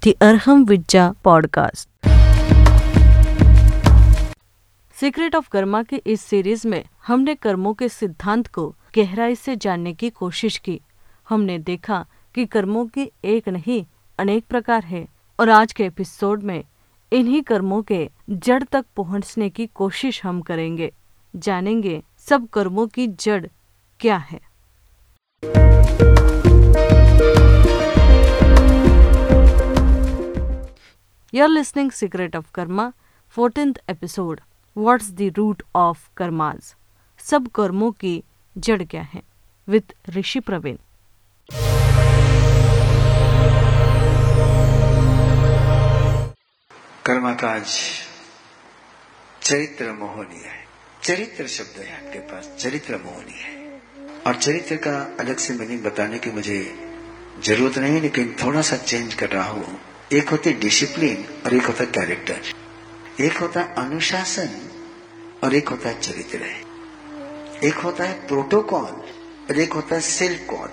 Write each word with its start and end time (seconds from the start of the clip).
the 0.00 0.14
Arham 0.14 0.64
Vidya 0.66 1.14
podcast. 1.26 1.88
Secret 4.94 5.34
of 5.34 5.48
karma 5.48 5.82
के 5.82 5.96
इस 5.96 6.20
series 6.20 6.68
में 6.68 6.84
हमने 7.06 7.34
कर्मों 7.34 7.74
के 7.74 7.88
सिद्धांत 7.88 8.46
को 8.46 8.76
गहराई 8.96 9.34
से 9.34 9.56
जानने 9.56 9.92
की 9.94 10.10
कोशिश 10.10 10.58
की। 10.58 10.80
हमने 11.28 11.58
देखा 11.58 12.06
कि 12.34 12.46
कर्मों 12.46 12.86
की 12.86 13.12
एक 13.24 13.48
नहीं, 13.48 13.86
अनेक 14.18 14.44
प्रकार 14.46 14.84
है, 14.84 15.08
और 15.40 15.50
आज 15.50 15.72
के 15.72 15.84
एपिसोड 15.84 16.42
में 16.42 16.64
इन्हीं 17.12 17.42
कर्मों 17.42 17.82
के 17.82 18.10
जड़ 18.30 18.62
तक 18.62 18.84
पहुँचने 18.96 19.50
की 19.50 19.66
कोशिश 19.66 20.24
हम 20.24 20.40
करेंगे। 20.40 20.92
जानेंगे 21.36 22.02
सब 22.18 22.48
कर्मों 22.48 22.86
की 22.86 23.06
जड़ 23.06 23.46
क्या 24.00 24.16
है। 24.16 24.40
You're 31.32 31.48
listening 31.48 31.92
Secret 31.92 32.34
of 32.34 32.52
Karma, 32.52 32.92
14th 33.34 33.78
episode. 33.86 34.40
What's 34.76 35.10
the 35.12 35.30
root 35.30 35.62
of 35.74 35.98
karmas? 36.16 36.74
सब 37.20 37.46
कर्मों 37.54 37.90
की 37.92 38.12
जड़ 38.56 38.82
क्या 38.84 39.02
है? 39.12 39.22
विद 39.68 39.92
ऋषि 40.16 40.40
प्रवीण 40.40 40.76
कर्मा 47.06 47.32
काज 47.42 47.66
चरित्र 49.42 49.92
मोहनी 49.92 50.40
है 50.40 50.58
चरित्र 51.02 51.46
शब्द 51.46 51.80
है 51.82 51.92
आपके 51.96 52.18
पास 52.32 52.50
चरित्र 52.58 52.96
मोहनी 53.04 53.38
है 53.42 53.54
और 54.26 54.36
चरित्र 54.36 54.76
का 54.86 54.96
अलग 55.20 55.36
से 55.46 55.54
मीनिंग 55.58 55.82
बताने 55.84 56.18
की 56.24 56.30
मुझे 56.30 56.58
ज़रूरत 57.44 57.78
नहीं 57.78 58.00
लेकिन 58.00 58.34
थोड़ा 58.42 58.62
सा 58.70 58.76
चेंज 58.76 59.14
कर 59.22 59.28
रहा 59.30 59.48
हूँ 59.50 59.78
एक 60.12 60.28
होते 60.28 60.52
डिसिप्लिन 60.52 61.42
और 61.46 61.54
एक 61.54 61.62
होता 61.62 61.84
कैरेक्टर 61.84 62.40
एक 63.20 63.36
होता 63.36 63.62
अनुशासन 63.62 64.70
और 65.44 65.54
एक 65.54 65.68
होता 65.68 65.88
है 65.88 66.00
चरित्र. 66.00 66.44
एक 67.64 67.74
होता 67.74 68.04
है 68.04 68.26
प्रोटोकॉल 68.26 68.92
और 69.50 69.58
एक 69.58 69.72
होता 69.72 69.94
है 69.94 70.00
सेल्फ 70.00 70.46
कॉल 70.50 70.70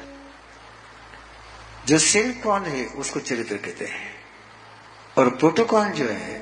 जो 1.88 2.00
सेल्फ 2.00 2.44
कॉल 2.44 2.62
है, 2.62 2.86
उसको 2.86 3.20
चरित्र 3.20 3.58
कहते 3.58 3.86
हैं. 3.86 4.16
और 5.18 5.30
प्रोटोकॉल 5.30 5.86
जो 5.86 6.10
है, 6.10 6.42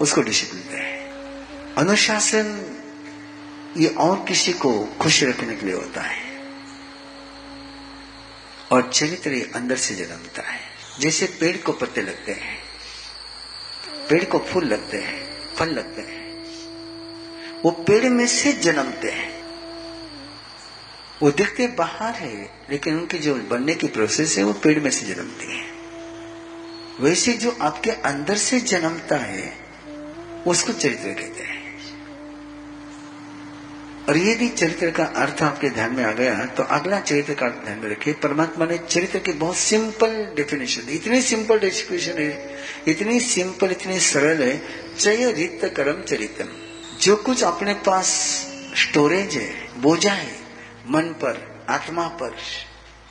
उसको 0.00 0.22
डिसिप्लिन 0.22 0.78
है. 0.78 1.08
अनुशासन, 1.74 2.76
ये 3.76 3.88
और 3.88 4.24
किसी 4.28 4.52
को 4.52 4.88
खुश 5.00 5.22
रखने 5.22 5.56
के 5.56 5.66
लिए 5.66 5.74
होता 5.74 6.00
है. 6.00 6.38
और 8.72 8.90
चरित्र 8.90 9.52
अंदर 9.54 9.76
से 9.76 9.94
जन्मता 9.94 10.42
है. 10.42 10.73
जैसे 11.00 11.26
पेड़ 11.26 11.56
को 11.56 11.72
पत्ते 11.72 12.02
लगते 12.02 12.32
हैं। 12.32 12.58
पेड़ 14.10 14.24
को 14.24 14.38
फूल 14.38 14.64
लगते 14.64 14.96
हैं, 14.96 15.38
फल 15.54 15.68
लगते 15.68 16.02
हैं। 16.02 16.44
वो 17.62 17.70
पेड़ 17.70 18.04
में 18.04 18.26
से 18.26 18.52
जन्मते 18.52 19.10
हैं। 19.10 19.44
वो 21.22 21.30
दिखते 21.30 21.66
बाहर 21.66 22.14
है, 22.14 22.50
लेकिन 22.70 22.98
उनकी 22.98 23.18
जो 23.18 23.34
बनने 23.34 23.74
की 23.74 23.86
प्रोसेस 23.86 24.38
है, 24.38 24.44
वो 24.44 24.52
पेड़ 24.52 24.80
में 24.80 24.90
से 24.90 25.14
जन्मती 25.14 25.58
है। 25.58 25.72
वैसे 27.00 27.32
जो 27.32 27.56
आपके 27.60 27.90
अंदर 27.90 28.36
से 28.36 28.60
जन्मता 28.60 29.16
है, 29.16 29.58
उसको 30.46 30.72
चरित्र 30.72 31.08
कहते 31.08 31.42
हैं। 31.42 31.53
और 34.08 34.16
यदि 34.18 34.48
चरित्र 34.48 34.90
का 34.90 35.04
अर्थ 35.16 35.42
आपके 35.42 35.68
ध्यान 35.70 35.92
में 35.94 36.02
आ 36.04 36.10
गया 36.12 36.44
तो 36.46 36.62
अगला 36.62 36.98
चरित्र 37.00 37.34
का 37.34 37.48
ध्यान 37.48 37.78
में 37.78 37.88
रखिए। 37.90 38.14
परमात्मा 38.14 38.66
ने 38.66 38.78
चरित्र 38.78 39.18
की 39.18 39.32
बहुत 39.34 39.56
सिंपल 39.56 40.14
डेफिनेशन 40.36 40.86
दी 40.86 40.92
इतनी 40.92 41.20
सिंपल 41.22 41.58
डेफिनेशन 41.58 42.18
है, 42.18 42.58
इतनी 42.88 43.20
सिंपल 43.20 43.70
इतनी 43.70 43.98
सरल 44.00 44.42
है 44.42 44.56
चय 44.94 45.32
रित 45.32 45.72
कर्म 45.76 46.02
चरित्रम 46.02 46.48
जो 47.00 47.16
कुछ 47.16 47.42
अपने 47.44 47.74
पास 47.86 48.08
स्टोरेज 48.76 49.34
है, 49.36 49.80
बोझा 49.80 50.12
है, 50.12 50.36
मन 50.90 51.12
पर, 51.22 51.64
आत्मा 51.70 52.06
पर, 52.20 52.36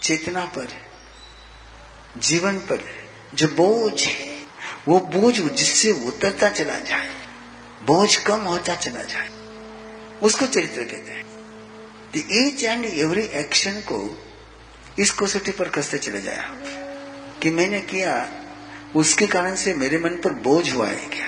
चेतना 0.02 0.46
पर, 0.56 0.68
जीवन 2.20 2.58
पर, 2.70 2.80
जो 3.36 3.48
बोझ 3.48 4.02
है, 4.02 4.34
वो 4.88 5.00
बोझ 5.14 5.36
जिससे 5.36 5.92
उतरता 6.08 6.50
चला 6.50 6.80
जाए, 6.80 7.10
बोझ 7.84 8.16
कम 8.18 8.42
होता 8.44 8.76
चला 8.76 9.04
जाए। 9.04 9.30
उसको 10.22 10.46
चरित्र 10.46 10.84
कहते 10.84 11.12
हैं। 11.12 11.24
ईच 12.18 12.64
एंड 12.64 12.86
एवरी 12.86 13.22
एक्शन 13.22 13.72
को 13.72 14.26
इस 15.00 15.12
कसौटी 15.12 15.52
पर 15.52 15.70
कसते 15.70 15.98
चले 15.98 16.22
जाए 16.22 16.50
कि 17.42 17.50
मैंने 17.50 17.82
किया, 17.82 18.32
उसके 18.96 19.28
कारण 19.28 19.56
से 19.56 19.74
मेरे 19.74 19.98
मन 19.98 20.10
पर 20.10 20.34
बोझ 20.34 20.74
हुआ 20.74 20.88
है 20.88 21.06
क्या? 21.08 21.28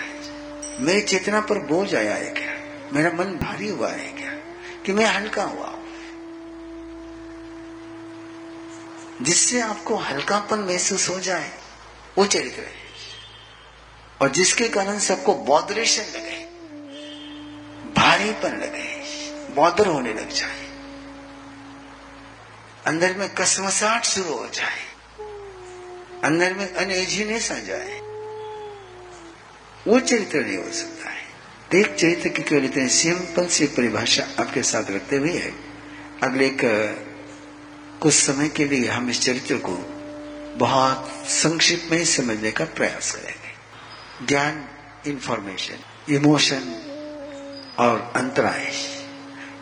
मेरी 0.79 1.01
चेतना 1.01 1.41
पर 1.41 1.59
बोझ 1.59 1.95
आया 1.95 2.15
है 2.15 2.31
क्या? 2.31 2.53
मेरा 2.93 3.11
मन 3.11 3.25
भारी 3.25 3.67
हुआ 3.67 3.91
है 3.91 4.07
क्या? 4.07 4.31
कि 4.85 4.93
मैं 4.93 5.05
हल्का 5.05 5.43
हुआ 5.43 5.71
जिससे 9.21 9.61
आपको 9.61 9.95
हल्कापन 9.95 10.59
महसूस 10.59 11.09
हो 11.09 11.19
जाए, 11.19 11.51
वो 12.17 12.25
चरित्र 12.25 12.59
है। 12.59 12.73
और 14.21 14.29
जिसके 14.29 14.67
कारण 14.67 14.99
से 14.99 15.13
आपको 15.13 15.35
बॉदरेशन 15.35 16.03
लगे 17.97 18.07
भारीपन 18.07 18.57
लगे 18.57 18.95
बॉदर 19.55 19.87
होने 19.87 20.13
लग 20.13 20.29
जाए। 20.29 20.65
अंदर 22.87 23.15
में 23.15 23.33
कसमसाट 23.33 24.03
शुरू 24.03 24.33
हो 24.33 24.49
जाए। 24.53 24.85
अंदर 26.23 26.53
में 26.53 26.73
अनएजीनेस 26.73 27.51
आ 27.51 27.55
जाए। 27.55 27.99
वो 29.87 29.99
चरित्र 29.99 30.39
नहीं 30.39 30.57
हो 30.57 30.71
सकता 30.71 31.09
है। 31.09 31.25
एक 31.75 31.95
चरित्र 31.95 32.29
की 32.29 32.41
क्यों 32.41 32.61
लेते 32.61 32.81
हैं 32.81 32.87
सिंपल 32.87 33.47
सी 33.47 33.65
परिभाषा 33.67 34.27
आपके 34.39 34.63
साथ 34.63 34.91
रखते 34.91 35.15
हुए 35.15 35.37
है। 35.37 35.51
अगले 36.23 36.51
कुछ 37.99 38.13
समय 38.13 38.49
के 38.49 38.65
लिए 38.65 38.89
हम 38.89 39.09
इस 39.09 39.21
चरित्र 39.21 39.57
को 39.57 39.77
बहुत 40.57 41.25
संक्षिप्त 41.25 41.91
में 41.91 42.05
समझने 42.05 42.51
का 42.51 42.65
प्रयास 42.65 43.11
करेंगे। 43.11 43.53
ज्ञान 44.25 44.69
इंफॉर्मेशन 45.07 45.77
इमोशन 46.15 46.91
और 47.79 48.13
अंतराय। 48.15 48.73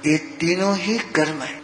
ये 0.05 0.17
तीनों 0.17 0.77
ही 0.77 0.97
कर्म 0.97 1.41
है, 1.41 1.61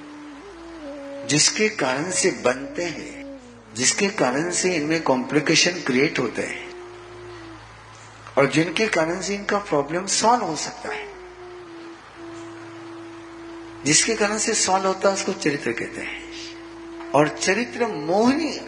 जिसके 1.27 1.69
कारण 1.69 2.11
से 2.11 2.31
बनते 2.31 2.83
हैं, 2.83 3.39
जिसके 3.73 4.09
कारण 4.09 4.51
से 4.51 4.75
इनमें 4.75 5.03
कॉम्प्लिकेशन 5.03 5.71
क्रिएट 5.71 6.19
होते 6.19 6.41
हैं, 6.41 6.69
और 8.37 8.49
जिनके 8.49 8.87
कारण 8.87 9.21
से 9.21 9.35
इनका 9.35 9.57
प्रॉब्लम 9.57 10.05
सॉल्व 10.05 10.43
हो 10.43 10.55
सकता 10.55 10.89
है। 10.89 11.09
जिसके 13.83 14.15
कारण 14.15 14.37
से 14.37 14.53
सॉल्व 14.53 14.87
होता 14.87 15.09
है, 15.09 15.15
उसको 15.15 15.33
चरित्र 15.33 15.71
कहते 15.71 16.01
हैं। 16.01 16.29
और 17.11 17.27
चरित्र 17.27 17.87
मोहनी 17.87 18.59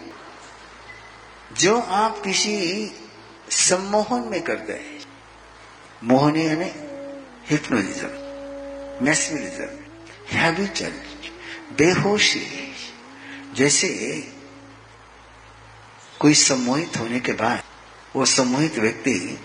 जो 1.52 1.80
आप 1.80 2.22
किसी 2.22 2.90
सम्मोहन 3.50 4.28
में 4.28 4.42
करते 4.42 4.72
हैं। 4.72 5.00
मोहनी 6.04 6.46
यानी 6.46 6.91
हिप्नोलिज्म 7.50 9.04
मैस्मरिज्म 9.04 9.66
हैबिचल 10.32 10.92
बेहोशी, 11.78 12.46
जैसे 13.54 13.88
कोई 16.20 16.34
सम्मोहित 16.34 16.96
होने 16.98 17.20
के 17.20 17.32
बाद 17.32 17.62
वो 18.16 18.24
सम्मोहित 18.24 18.78
व्यक्ति 18.78 19.38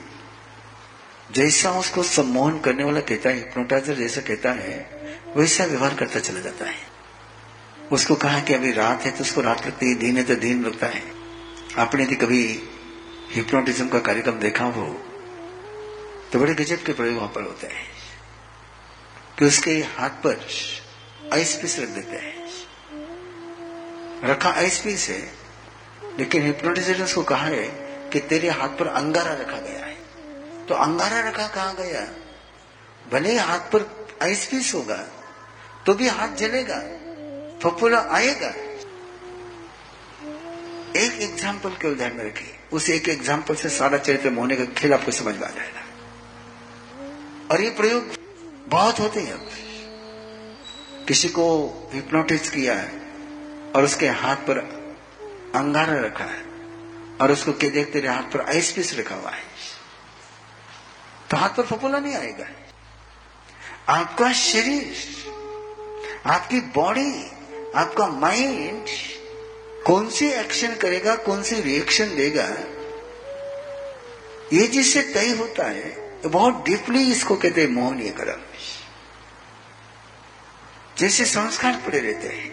जैसा 1.31 1.71
उसको 1.71 2.03
सम्मोहन 2.03 2.59
करने 2.59 2.83
वाला 2.83 2.99
कहता 3.01 3.29
है 3.29 3.35
हिप्नोटाइजर 3.35 3.95
जैसा 3.95 4.21
कहता 4.21 4.51
है, 4.51 4.77
वैसा 5.37 5.65
व्यवहार 5.65 5.95
करता 5.95 6.19
चला 6.19 6.39
जाता 6.39 6.65
है। 6.65 6.85
उसको 7.91 8.15
कहा 8.15 8.39
कि 8.39 8.53
अभी 8.53 8.71
रात 8.71 9.05
है 9.05 9.11
तो 9.11 9.23
उसको 9.23 9.41
रात 9.41 9.65
लगती 9.67 9.89
है, 9.89 9.95
दिन 9.95 10.17
है 10.17 10.23
तो 10.23 10.35
दिन 10.35 10.63
लगता 10.65 10.87
है। 10.87 11.03
आपने 11.77 12.03
यदि 12.03 12.15
कभी 12.15 12.43
हिप्नोटिज्म 13.31 13.87
का 13.87 13.99
कार्यक्रम 13.99 14.39
देखा 14.39 14.65
हो 14.67 14.85
तो 16.31 16.39
बड़े 16.39 16.53
गजब 16.55 16.83
के 16.83 16.93
प्रयोग 16.93 17.15
वहाँ 17.15 17.31
पर 17.35 17.43
होते 17.43 17.67
हैं 17.67 17.85
कि 19.37 19.45
उसके 19.45 19.71
हाथ 19.97 20.09
पर 20.23 20.39
आइस 21.33 21.55
पीस 21.55 21.79
रख 21.79 21.89
देते 21.89 22.17
हैं। 22.17 22.35
रखा 24.23 24.49
आइस 24.51 24.79
पीस 24.79 25.07
है, 25.09 25.21
लेकिन 26.19 26.43
हिप्नोटिजर 26.43 26.97
ने 26.97 27.03
उसको 27.03 27.23
कहा 27.23 27.45
है 27.47 27.67
कि 28.11 28.19
तेरे 28.21 28.49
हाथ 28.51 28.77
पर 28.79 28.87
अंगारा 28.89 29.33
रखा 29.33 29.59
गया 29.59 29.85
है। 29.85 29.95
तो 30.67 30.75
अंगारा 30.75 31.19
रखा 31.29 31.47
कहा 31.47 31.73
गया? 31.75 32.07
भले 33.05 33.37
हाथ 33.39 33.59
पर 33.71 33.85
आइस 34.23 34.45
पीस 34.45 34.73
होगा 34.73 34.97
तो 35.85 35.93
भी 35.93 36.07
हाथ 36.09 36.35
जलेगा 36.37 36.79
फपोला 37.61 37.99
आएगा। 38.11 38.47
एक 40.97 41.21
एग्ज़ाम्पल 41.21 41.69
के 41.71 41.87
उदाहरण 41.87 42.17
में 42.17 42.25
रखिए 42.25 42.55
उस 42.73 42.89
एक 42.89 43.09
एग्ज़ाम्पल 43.09 43.55
से 43.55 43.69
सारा 43.71 43.97
चरित्र 43.99 44.29
मोहने 44.31 44.55
का 44.55 44.65
खेल 44.73 44.93
आपको 44.93 45.11
समझ 45.13 45.35
में 45.35 45.47
आ 45.47 45.49
जाएगा। 45.49 45.81
और 47.57 47.63
ये 47.63 47.69
प्रयोग 47.69 48.15
बहुत 48.69 48.99
होते 48.99 49.19
हैं। 49.19 49.33
अब 49.33 51.05
किसी 51.07 51.29
को 51.29 51.45
हिप्नोटिज 51.93 52.49
किया 52.49 52.73
है 52.75 53.71
और 53.75 53.83
उसके 53.83 54.07
हाथ 54.15 54.35
पर 54.47 54.57
अंगारा 55.55 55.99
रखा 55.99 56.25
है 56.25 56.43
और 57.21 57.31
उसको 57.31 57.53
क्या 57.53 57.69
देखते 57.69 57.99
रहे, 57.99 58.13
हाथ 58.13 58.31
पर 58.31 58.41
आइस 58.41 58.71
पीस 58.71 58.93
रखा 58.99 59.15
हुआ 59.15 59.31
है। 59.31 59.43
तो 61.31 61.37
हाथ 61.37 61.49
पर 61.49 61.63
फपोला 61.65 61.99
नहीं 61.99 62.15
आएगा। 62.15 62.47
आपका 63.89 64.31
शरीर, 64.35 64.95
आपकी 66.25 66.61
बॉडी 66.75 67.11
आपका 67.75 68.07
माइंड 68.09 68.85
कौन 69.85 70.09
सी 70.09 70.29
एक्शन 70.29 70.75
करेगा, 70.75 71.15
कौन 71.15 71.43
सी 71.43 71.61
रिएक्शन 71.61 72.15
देगा, 72.15 72.49
ये 74.53 74.67
जिससे 74.67 75.01
तय 75.13 75.29
होता 75.29 75.67
है 75.67 76.06
तो 76.27 76.31
बहुत 76.31 76.63
डीपली 76.65 77.11
इसको 77.11 77.35
कहते 77.35 77.61
हैं 77.61 77.67
मोहनीय 77.67 78.09
कर्म 78.09 78.39
जैसे 80.97 81.25
संस्कार 81.25 81.73
पड़े 81.73 81.99
रहते 81.99 82.27
हैं। 82.27 82.51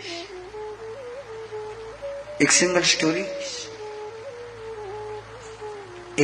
एक 2.43 2.53
सिंगल 2.53 2.82
स्टोरी। 2.82 3.25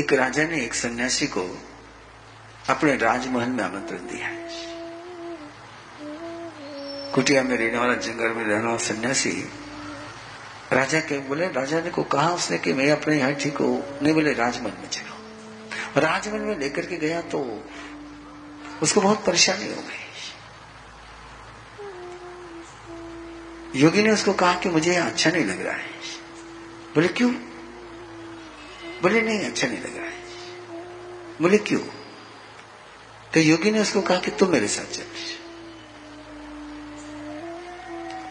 एक 0.01 0.13
राजा 0.13 0.45
ने 0.45 0.63
एक 0.65 0.75
सन्यासी 0.75 1.27
को 1.27 1.43
अपने 2.71 2.97
राजमहल 2.97 3.49
में 3.49 3.65
आमंत्रण 3.65 3.99
दिया। 3.99 4.31
कुटिया 7.15 7.43
में 7.43 7.57
रहने 7.57 7.79
वाला, 7.79 7.95
जंगल 7.95 8.29
में 8.29 8.45
रहने 8.45 8.65
वाला 8.65 8.77
सन्यासी 8.77 9.51
राजा 10.73 11.01
के 11.01 11.19
बोले, 11.19 11.49
राजा 11.49 11.81
ने 11.81 11.91
को 11.91 12.03
कहा 12.03 12.31
उसने 12.31 12.59
कि 12.59 12.73
मैं 12.73 12.91
अपने 12.91 13.19
यहाँ 13.19 13.35
ठीक 13.35 13.57
हूँ। 13.57 14.03
नहीं 14.03 14.15
बोले, 14.15 14.33
राजमहल 14.33 14.73
में 14.73 14.89
चलो 14.89 15.10
राजमहल 15.97 16.41
में 16.41 16.59
लेकर 16.59 16.87
के 16.87 16.97
गया 16.97 17.21
तो 17.21 17.65
उसको 18.83 19.01
बहुत 19.01 19.25
परेशानी 19.25 19.69
हो 19.69 19.83
गई। 19.83 19.97
योगी 23.81 24.03
ने 24.03 24.11
उसको 24.11 24.33
कहा 24.33 24.55
कि 24.55 24.69
मुझे 24.69 24.97
अच्छा 24.97 25.31
नहीं 25.31 25.45
लग 25.45 25.61
रहा 25.61 25.75
है। 25.75 25.89
बोले, 26.95 27.09
क्यों? 27.09 27.33
बोले, 29.03 29.23
नहीं 29.23 29.45
अच्छा 29.45 29.69
नहीं 29.69 29.79
लग 29.79 29.97
रहा 29.97 30.07
है। 30.07 30.23
बोले, 31.43 31.59
क्यों? 31.59 31.81
तो 33.35 33.41
योगी 33.41 33.71
ने 33.71 33.81
उसको 33.81 34.01
कहा 34.01 34.19
कि 34.19 34.31
तुम 34.31 34.49
मेरे 34.49 34.69
साथ 34.69 34.85
चल। 34.85 35.05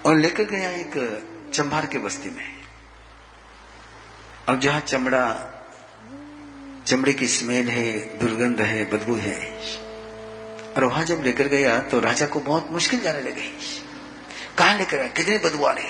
और 0.06 0.18
लेकर 0.18 0.44
गया 0.44 0.72
एक 0.72 1.26
चंबार 1.54 1.86
के 1.86 1.98
बस्ती 1.98 2.30
में। 2.30 2.62
अब 4.50 4.60
जहाँ 4.60 4.80
चमड़ा 4.80 5.56
चमड़े 6.88 7.14
की 7.14 7.28
स्मेल 7.28 7.70
है, 7.70 8.18
दुर्गंध 8.20 8.62
है, 8.62 8.92
बदबू 8.92 9.16
है। 9.16 9.58
और 10.78 10.84
वहाँ 10.84 11.06
जब 11.06 11.22
लेकर 11.24 11.48
गया 11.48 11.80
तो 11.80 12.00
राजा 12.00 12.26
को 12.26 12.40
बहुत 12.40 12.72
मुश्किल 12.72 13.00
जाने 13.00 13.22
लगी। 13.22 13.58
कहा 14.58 14.74
लेकर 14.74 15.00
आए? 15.00 15.10
कितनी 15.10 15.38
बदबू 15.38 15.64
आ 15.64 15.72
रही 15.72 15.86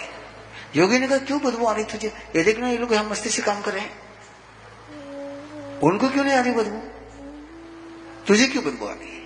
योगी 0.76 1.00
ने 1.00 1.08
कहा, 1.08 1.18
क्यों 1.18 1.42
बदबू 1.42 1.66
आ 1.66 1.74
रही 1.74 1.84
तुझे? 1.84 2.08
ये 2.08 2.44
देखना, 2.44 2.70
ये 2.70 2.78
लोग 2.78 2.94
हम 2.94 3.10
मस्ती 3.10 3.30
से 3.30 3.42
काम 3.42 3.62
कर 3.62 3.72
रहे 3.72 3.82
हैं। 3.82 4.10
उनको 5.80 6.10
क्यों 6.10 6.24
नहीं 6.24 6.36
आ 6.36 6.42
रही 6.42 6.52
बदबू? 6.52 6.78
तुझे 8.28 8.48
क्यों 8.48 8.64
बदबू 8.64 8.86
आ 8.86 8.92
रही 8.92 9.20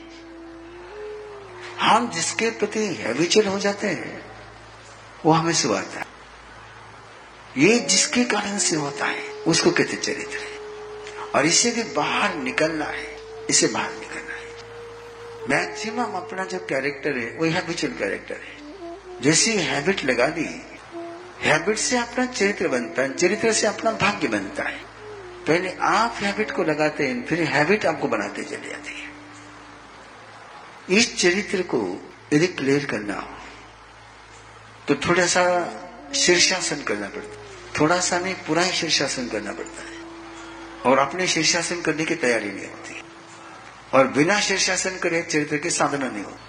हम 1.79 2.09
जिसके 2.09 2.49
प्रति 2.49 2.79
हैबिचुअल 2.79 3.47
हो 3.47 3.59
जाते 3.59 3.87
हैं, 3.87 4.25
वो 5.25 5.31
हमें 5.31 5.53
सुहाता 5.53 5.99
है। 5.99 6.05
ये 7.57 7.79
जिसके 7.79 8.23
कारण 8.23 8.57
से 8.57 8.75
होता 8.75 9.05
है, 9.05 9.23
उसको 9.23 9.71
कहते 9.71 9.95
चरित्र। 9.95 10.52
और 11.35 11.45
इसे 11.45 11.71
भी 11.71 11.83
बाहर 11.93 12.35
निकलना 12.35 12.85
है, 12.85 13.07
इसे 13.49 13.67
बाहर 13.67 13.91
निकलना 13.91 14.33
है। 14.33 14.51
मैक्सिमम 15.49 16.13
अपना 16.15 16.45
जो 16.45 16.59
कैरेक्टर 16.59 17.17
है, 17.17 17.29
वो 17.37 17.45
हैबिचुअल 17.45 17.93
कैरेक्टर 17.93 18.35
है। 18.35 19.21
जैसी 19.21 19.55
हैबिट 19.57 20.03
लगा 20.05 20.27
दी 20.29 20.47
हैबिट 21.41 21.77
से 21.77 21.97
अपना 21.97 22.25
चरित्र 22.25 22.67
बनता 22.67 23.01
है, 23.01 23.13
चरित्र 23.13 23.53
से 23.53 23.67
अपना 23.67 23.91
भाग्य 23.91 24.27
बनता 24.27 24.63
है। 24.63 24.79
पहले 25.47 25.73
आप 25.81 26.15
हैबिट 26.15 26.51
को 26.51 26.63
लगाते 26.63 27.07
हैं, 27.07 27.25
फिर 27.25 27.41
हैबिट 27.43 27.85
आपको 27.85 28.07
बनाते 28.07 28.43
चले 28.43 28.69
जाती 28.69 28.93
है। 28.93 29.11
इस 30.89 31.15
चरित्र 31.17 31.61
को 31.61 31.79
यदि 32.33 32.47
क्लियर 32.49 32.85
करना 32.85 33.13
हो 33.13 33.37
तो 34.87 34.95
थोड़ा 34.97 35.25
सा 35.25 35.43
शीर्षासन 36.15 36.81
करना 36.83 37.07
पड़ता 37.07 37.29
है। 37.31 37.79
थोड़ा 37.79 37.99
सा 37.99 38.19
नहीं, 38.19 38.33
पूरा 38.47 38.61
ही 38.61 38.71
शीर्षासन 38.71 39.27
करना 39.27 39.51
पड़ता 39.51 39.81
है। 39.81 40.02
और 40.85 40.97
अपने 40.97 41.27
शीर्षासन 41.27 41.81
करने 41.81 42.05
की 42.05 42.15
तैयारी 42.15 42.51
नहीं 42.51 42.67
होती। 42.67 43.03
और 43.93 44.07
बिना 44.07 44.39
शीर्षासन 44.39 44.97
करे 44.97 45.21
चरित्र 45.21 45.57
की 45.57 45.69
साधना 45.69 46.09
नहीं 46.09 46.23
होती। 46.23 46.43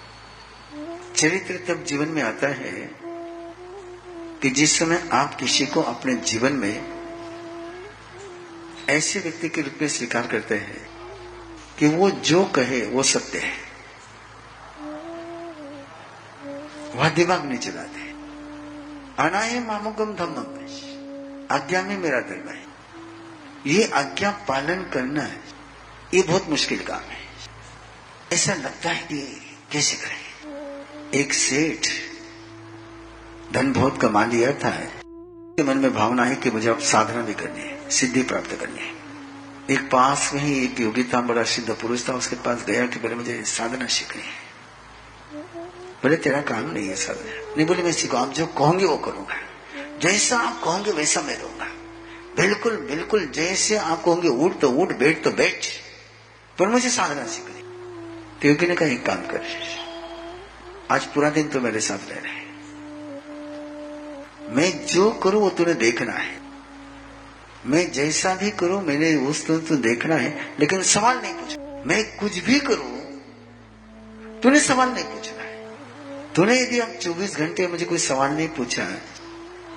चरित्र 1.14 1.75
तब 1.75 1.84
जीवन 1.84 2.08
में 2.08 2.22
आता 2.22 2.48
है 2.48 2.90
कि 4.42 4.50
जिस 4.50 4.78
समय 4.78 5.08
आप 5.12 5.34
किसी 5.34 5.66
को 5.66 5.82
अपने 5.82 6.14
जीवन 6.14 6.52
में 6.52 6.94
ऐसे 8.88 9.20
व्यक्ति 9.20 9.48
के 9.48 9.60
रूप 9.60 9.75
में 9.82 9.88
स्वीकार 9.88 10.26
करते 10.26 10.54
हैं 10.54 10.88
कि 11.78 11.88
वो 11.88 12.10
जो 12.10 12.44
कहे 12.44 12.86
वो 12.86 13.02
सत्य 13.02 13.38
है। 13.38 13.64
वह 16.94 17.08
दिमाग 17.08 17.44
नहीं 17.44 17.58
चलाते। 17.58 18.00
अनाय 19.22 19.60
मामुगम 19.60 20.14
धम्मम। 20.14 20.54
आज्ञा 21.56 21.82
में 21.82 21.98
मेरा 21.98 22.20
धर्म 22.20 22.48
है। 22.48 22.74
ये 23.66 23.90
आज्ञा 23.94 24.31
पालन 24.31 24.90
करना 24.94 25.22
है 25.22 25.40
ये 26.14 26.22
बहुत 26.22 26.49
मुश्किल 26.49 26.78
काम 26.78 27.00
है। 27.00 27.19
ऐसा 28.32 28.55
लगता 28.55 28.90
है 28.90 29.02
कि 29.02 29.46
कैसे 29.72 29.96
करें? 29.96 30.34
एक 31.14 31.34
सेठ 31.34 31.87
धन 33.52 33.72
बहुत 33.72 34.00
कमा 34.00 34.25
लिया 34.25 34.52
था। 34.52 34.70
के 35.56 35.62
मन 35.62 35.78
में 35.78 35.94
भावना 35.94 36.25
है 36.25 36.37
कि 36.37 36.50
मुझे 36.50 36.69
अब 36.69 36.78
साधना 36.78 37.22
भी 37.22 37.34
करनी 37.34 37.61
है, 37.61 37.90
सिद्धि 37.90 38.22
प्राप्त 38.22 38.61
करनी 38.61 38.81
है। 38.81 38.94
एक 39.70 39.90
पास 39.90 40.31
में 40.34 40.40
ही 40.40 40.64
एक 40.64 40.81
योगी 40.81 41.05
था, 41.05 41.20
बड़ा 41.20 41.44
सिद्ध 41.44 41.70
पुरुष 41.70 42.08
था। 42.08 42.12
उसके 42.12 42.37
पास 42.37 42.64
गया 42.67 42.87
कि 42.87 42.99
बोले 42.99 43.14
मुझे 43.14 43.44
साधना 43.44 43.87
सीखनी 43.87 44.22
है। 44.22 44.44
बोले, 46.02 46.17
तेरा 46.17 46.40
काम 46.40 46.70
नहीं 46.70 46.88
है 46.88 46.96
साधना। 46.96 47.55
नहीं 47.56 47.67
बोले, 47.67 47.82
मैं 47.82 47.93
सीखो 47.93 48.17
आप 48.17 48.32
जो 48.32 48.46
कहोगे 48.46 48.84
वो 48.84 48.96
करूँगा। 48.96 49.34
जैसा 49.99 50.38
आप 50.38 50.62
कहोगे 50.64 50.90
वैसा 50.90 51.20
मैं 51.20 51.38
रहूँगा 51.38 51.63
बिल्कुल 52.36 52.76
बिल्कुल 52.86 53.26
जैसे 53.34 53.76
आप 53.76 54.02
कहोगे 54.04 54.28
उठ 54.28 54.58
तो 54.60 54.70
उठ 54.70 54.92
बैठ 54.98 55.22
तो 55.25 55.31
बैठ 55.32 55.66
पर 56.58 56.69
मुझे 56.69 56.88
साधना 56.90 57.26
सीखनी। 57.26 57.62
तो 58.42 58.48
योगी 58.48 58.66
ने 58.66 58.75
कहा 58.75 58.88
एक 58.88 59.04
काम 59.06 59.26
कर। 59.26 59.42
आज 60.90 61.04
पूरा 61.04 61.31
दिन 61.31 61.48
तो 61.48 61.60
मेरे 61.60 61.81
साथ 61.81 62.08
रह 62.08 62.19
रहे 62.19 62.42
मैं 64.50 64.86
जो 64.86 65.10
करूँ 65.22 65.40
वो 65.42 65.50
तूने 65.50 65.75
देखना 65.75 66.12
है। 66.12 66.36
मैं 67.66 67.90
जैसा 67.92 68.34
भी 68.34 68.50
करूँ 68.50 68.82
मैंने 68.82 69.14
उस 69.26 69.46
तो, 69.46 69.58
तो 69.58 69.76
देखना 69.76 70.14
है 70.14 70.55
लेकिन 70.60 70.82
सवाल 70.82 71.17
नहीं 71.19 71.34
पूछना। 71.34 71.82
मैं 71.86 72.03
कुछ 72.17 72.38
भी 72.38 72.58
करूँ 72.60 72.93
तूने 74.41 74.60
सवाल 74.60 74.88
नहीं 74.88 75.05
पूछना 75.05 75.43
है। 75.43 76.32
तूने 76.34 76.60
यदि 76.60 76.81
आप 76.81 76.98
24 77.03 77.36
घंटे 77.36 77.67
मुझे 77.67 77.84
कोई 77.84 77.98
सवाल 77.98 78.31
नहीं 78.31 78.48
पूछा 78.48 78.86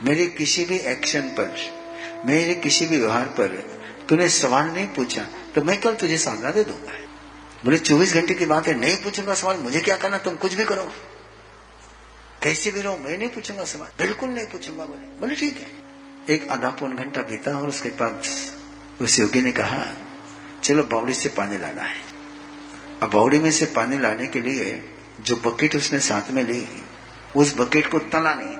मेरे 0.03 0.25
किसी 0.27 0.65
भी 0.65 0.77
एक्शन 0.87 1.21
पर 1.29 1.55
मेरे 2.25 2.53
किसी 2.55 2.85
भी 2.85 2.97
व्यवहार 2.97 3.25
पर 3.37 3.55
तूने 4.09 4.29
सवाल 4.29 4.65
नहीं 4.67 4.87
पूछा 4.95 5.21
तो 5.55 5.61
मैं 5.61 5.79
कल 5.81 5.95
तुझे 5.95 6.17
सामना 6.17 6.51
दे 6.51 6.63
दूँगा। 6.63 6.91
बोले 7.65 7.77
चौबीस 7.79 8.13
घंटे 8.13 8.33
की 8.33 8.45
बात 8.45 8.67
है 8.67 8.73
नहीं 8.75 8.95
पूछूँगा 9.03 9.33
सवाल, 9.33 9.57
मुझे 9.57 9.79
क्या 9.79 9.95
करना, 9.97 10.17
तुम 10.17 10.35
कुछ 10.35 10.53
भी 10.53 10.63
करो। 10.65 10.91
कैसे 12.43 12.71
भी 12.71 12.81
रहो, 12.81 12.97
मैं 12.97 13.17
नहीं 13.17 13.29
पूछूँगा 13.29 13.63
सवाल, 13.65 13.89
बिल्कुल 13.97 14.29
नहीं 14.29 14.45
पूछूँगा 14.45 14.85
बोले 14.85 15.19
बोले, 15.19 15.35
ठीक 15.35 15.57
है। 15.57 16.35
एक 16.35 16.47
आधा 16.51 16.69
पौन 16.69 16.95
घंटा 16.95 17.21
बीता 17.21 17.57
और 17.59 17.67
उसके 17.67 17.89
बाद 17.91 18.21
उस 19.01 19.19
योगी 19.19 19.41
ने 19.41 19.51
कहा, 19.51 19.83
चलो 20.63 20.83
बावड़ी 20.83 21.13
से 21.13 21.29
पानी 21.29 21.57
लाना 21.57 21.81
है। 21.81 22.01
अब 23.01 23.09
बावड़ी 23.09 23.39
में 23.39 23.51
से 23.51 23.65
पानी 23.75 23.99
लाने 23.99 24.27
के 24.27 24.41
लिए 24.41 24.83
जो 25.21 25.35
बकेट 25.45 25.75
उसने 25.75 25.99
साथ 26.01 26.31
में 26.31 26.43
ली, 26.43 26.67
उस 27.35 27.55
बकेट 27.57 27.91
को 27.91 27.99
तला 27.99 28.33
नहीं, 28.33 28.55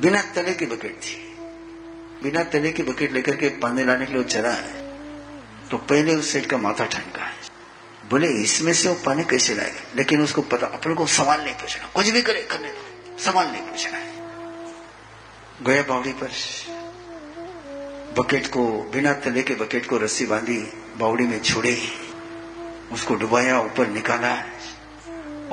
बिना 0.00 0.22
तले 0.34 0.54
की 0.54 0.66
बकेट 0.66 0.96
थी। 0.98 1.29
बिना 2.22 2.42
तले 2.44 2.72
की 2.72 2.82
बकेट 2.82 3.12
लेकर 3.12 3.36
के 3.36 3.48
पानी 3.48 3.84
लाने 3.84 4.06
के 4.06 4.14
लिए 4.14 4.24
चला 4.24 4.50
है 4.50 4.90
तो 5.68 5.76
पहले 5.76 6.14
उस 6.14 6.32
सेठ 6.32 6.46
का 6.46 6.56
माथा 6.56 6.84
ठनका 6.84 7.24
है। 7.24 7.34
बोले, 8.10 8.28
इसमें 8.28 8.72
से 8.74 8.88
वो 8.88 8.94
पानी 8.94 9.24
कैसे 9.24 9.54
लाएगा? 9.54 9.80
लेकिन 9.96 10.22
उसको 10.22 10.42
पता 10.42 10.66
अपन 10.66 10.94
को 10.94 11.06
सवाल 11.06 11.40
नहीं 11.40 11.54
पूछना। 11.54 11.90
कुछ 11.94 12.08
भी 12.08 12.22
करे, 12.22 12.42
करने 12.42 12.72
सवाल 13.24 13.46
नहीं 13.46 13.62
पूछना 13.62 13.98
है। 13.98 14.12
गया 15.62 15.82
बावड़ी 15.82 16.12
पर, 16.12 16.30
बकेट 18.18 18.46
को, 18.46 18.90
बिना 18.94 19.12
तले 19.12 19.42
के 19.42 19.54
बकेट 19.54 19.86
को 19.86 19.98
रस्सी 19.98 20.26
बांधी, 20.26 20.58
बावड़ी 20.96 21.24
में 21.24 21.42
छोड़े। 21.42 21.82
उसको 22.92 23.14
डुबाया, 23.14 23.60
ऊपर 23.60 23.86
निकाला। 23.86 24.44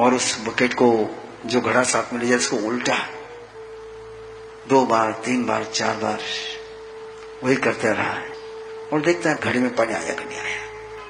और 0.03 0.13
उस 0.13 0.45
बकेट 0.45 0.73
को, 0.73 1.09
जो 1.45 1.61
घड़ा 1.61 1.83
साथ 1.83 2.13
में 2.13 2.21
ले 2.21 2.27
जाए, 2.27 2.37
उसको 2.37 2.57
उल्टा। 2.57 2.97
दो 4.69 4.85
बार, 4.85 5.11
तीन 5.25 5.45
बार, 5.45 5.63
चार 5.63 5.95
बार। 5.95 6.19
वही 7.43 7.55
करता 7.55 7.91
रहा 7.91 8.13
है। 8.13 8.29
और 8.93 9.01
देखता 9.01 9.29
है 9.29 9.35
घड़ी 9.35 9.59
में 9.59 9.75
पानी 9.75 9.93
आया 9.93 10.13
कि 10.13 10.25
नहीं 10.25 10.39
आया 10.39 10.57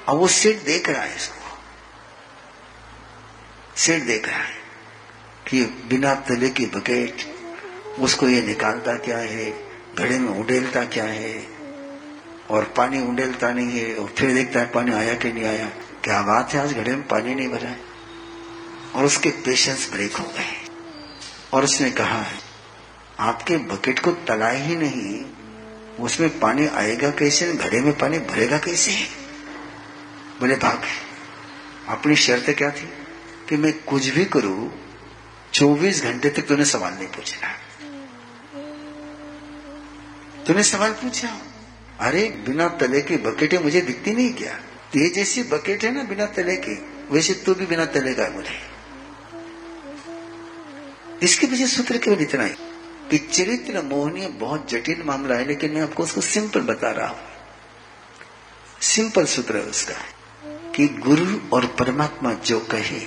अब 0.08 0.18
वो 0.18 0.28
सेठ 0.28 0.58
देख 0.58 0.90
रहा 0.90 1.02
है 1.02 1.16
इसको। 1.16 1.58
सेठ 3.78 4.04
देख 4.04 4.28
रहा 4.28 4.38
है 4.38 4.56
कि 5.48 5.64
बिना 5.64 6.16
तले 6.16 6.50
की 6.50 6.66
बकेट 6.66 7.38
उसको 8.00 8.30
ये 8.30 8.42
निकालता 8.42 8.94
क्या 8.94 9.18
है, 9.18 9.68
घड़े 9.96 10.20
में 10.20 10.30
उडेलता 10.30 10.86
क्या 10.86 11.04
है, 11.04 11.48
और 12.50 12.64
पानी 12.64 13.02
उंडेलता 13.02 13.52
नहीं 13.52 13.80
है, 13.80 13.96
और 13.96 14.14
फिर 14.18 14.34
देखता 14.34 14.60
है 14.60 14.72
पानी 14.72 14.92
आया 14.92 15.14
कि 15.14 15.32
नहीं 15.32 15.46
आया। 15.46 15.66
क्या 16.04 16.22
बात 16.22 16.54
है, 16.54 16.62
आज 16.62 16.74
घड़े 16.74 16.92
में 16.92 17.08
पानी 17.08 17.36
नहीं 17.36 17.50
भरा 17.50 17.70
है। 17.70 17.80
और 18.96 19.06
उसके 19.06 19.30
पेशेंस 19.30 19.92
ब्रेक 19.92 20.16
हो 20.16 20.24
गए। 20.24 20.68
और 21.54 21.64
उसने 21.64 21.92
कहा 21.92 22.22
है 22.22 22.40
आपके 23.20 23.58
बकेट 23.58 24.00
को 24.00 24.12
तला 24.12 24.50
ही 24.50 24.76
नहीं 24.76 25.37
उसमें 26.00 26.40
पानी 26.40 26.68
आएगा 26.68 27.10
कैसे? 27.10 27.54
घड़े 27.54 27.82
में 27.82 27.98
पानी 27.98 28.20
भरेगा 28.20 28.58
कैसे? 28.58 28.92
बोले 30.40 30.56
भाग 30.56 30.82
अपनी 31.88 32.16
शर्त 32.16 32.50
क्या 32.50 32.72
थी? 32.72 32.90
कि 33.50 33.58
मैं 33.58 33.74
कुछ 33.74 34.08
भी 34.08 34.26
करूँ 34.26 34.88
24 35.54 36.04
घंटे 36.04 36.30
तक 36.30 36.42
तूने 36.42 36.66
सवाल 36.66 36.94
नहीं 36.94 37.08
पूछना। 37.08 37.48
तूने 40.48 40.64
सवाल 40.64 40.92
पूछा? 40.92 41.42
अरे, 42.00 42.44
बिना 42.48 42.68
तले 42.68 43.02
की 43.02 43.18
बकेटें 43.18 43.58
मुझे 43.58 43.82
दिखती 43.82 44.12
नहीं 44.12 44.34
क्या? 44.34 44.60
ये 44.96 45.10
जैसी 45.10 45.44
बकेट 45.44 45.84
है 45.84 45.92
ना, 45.92 46.04
बिना 46.04 46.26
तले 46.26 46.56
की, 46.56 47.06
वैसे 47.12 47.34
तू 47.34 47.54
भी 47.54 47.66
बिना 47.66 47.86
तले 47.86 48.14
का 48.14 48.30
बोले। 48.30 48.78
इसके 51.26 51.48
पीछे 51.48 51.68
सूत्र 51.68 51.98
केवल 51.98 52.22
इतना 52.22 52.44
ही? 52.44 52.54
कि 53.12 53.18
चरित्र 53.18 53.82
मोहनीय 53.82 54.28
बहुत 54.28 54.70
जटिल 54.70 55.04
मामला 55.06 55.36
है, 55.36 55.46
लेकिन 55.46 55.72
मैं 55.72 55.82
आपको 55.82 56.04
उसको 56.04 56.22
सिंपल 56.22 56.62
बता 56.62 56.92
रहा 56.92 57.08
हूँ। 57.08 57.20
सिंपल 58.82 59.26
सूत्र 59.26 59.58
है 59.58 59.64
उसका, 59.64 59.94
कि 60.76 60.88
गुरु 60.88 61.40
और 61.54 61.66
परमात्मा 61.80 62.34
जो 62.34 62.60
कहे, 62.72 63.00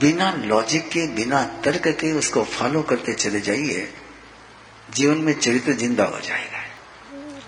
बिना 0.00 0.32
लॉजिक 0.34 0.88
के, 0.88 1.06
बिना 1.06 1.42
तर्क 1.64 1.88
के 2.00 2.12
उसको 2.12 2.44
फॉलो 2.44 2.82
करते 2.82 3.12
चले 3.14 3.40
जाइए, 3.40 3.88
जीवन 4.94 5.18
में 5.18 5.32
चरित्र 5.34 5.72
ज़िंदा 5.72 6.04
हो 6.04 6.20
जाएगा। 6.20 6.62